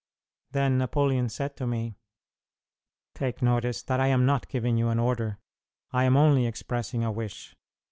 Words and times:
Then 0.49 0.79
Napoleon 0.79 1.29
said 1.29 1.55
to 1.57 1.67
me, 1.67 1.99
"Take 3.13 3.43
notice 3.43 3.83
that 3.83 3.99
I 3.99 4.07
am 4.07 4.25
not 4.25 4.49
giving 4.49 4.75
you 4.75 4.87
an 4.87 4.97
order; 4.97 5.37
I 5.91 6.05
am 6.05 6.17
only 6.17 6.47
expressing 6.47 7.03
a 7.03 7.11
wish. 7.11 7.53